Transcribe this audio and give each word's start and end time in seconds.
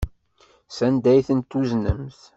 Sanda 0.77 1.07
ay 1.13 1.21
tent-tuznemt? 1.27 2.19